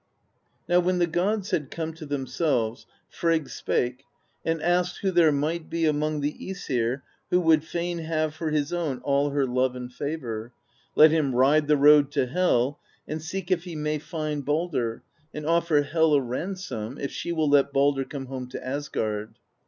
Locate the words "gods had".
1.05-1.69